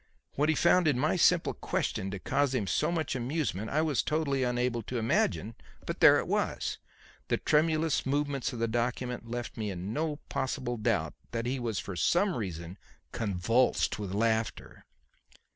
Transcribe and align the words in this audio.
What 0.33 0.49
he 0.49 0.55
found 0.55 0.87
in 0.87 0.97
my 0.97 1.15
simple 1.15 1.53
question 1.53 2.09
to 2.09 2.17
cause 2.17 2.55
him 2.55 2.65
so 2.65 2.91
much 2.91 3.15
amusement 3.15 3.69
I 3.69 3.83
was 3.83 4.01
totally 4.01 4.41
unable 4.41 4.81
to 4.81 4.97
imagine. 4.97 5.53
But 5.85 5.99
there 5.99 6.17
it 6.17 6.27
was. 6.27 6.79
The 7.27 7.37
tremulous 7.37 8.03
movements 8.03 8.51
of 8.51 8.57
the 8.57 8.67
document 8.67 9.29
left 9.29 9.57
me 9.57 9.69
in 9.69 9.93
no 9.93 10.15
possible 10.27 10.77
doubt 10.77 11.13
that 11.33 11.45
he 11.45 11.59
was 11.59 11.77
for 11.77 11.95
some 11.95 12.35
reason 12.35 12.79
convulsed 13.11 13.99
with 13.99 14.11
laughter. 14.15 14.87